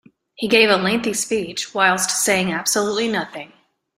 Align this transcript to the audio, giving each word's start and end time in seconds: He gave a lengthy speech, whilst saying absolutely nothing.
He 0.33 0.47
gave 0.47 0.71
a 0.71 0.77
lengthy 0.77 1.13
speech, 1.13 1.75
whilst 1.75 2.09
saying 2.09 2.51
absolutely 2.51 3.07
nothing. 3.07 3.53